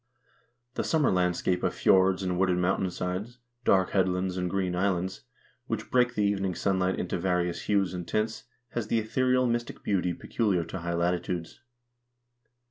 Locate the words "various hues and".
7.19-8.07